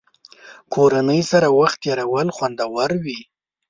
[0.73, 3.19] کورنۍ سره وخت تېرول خوندور وي.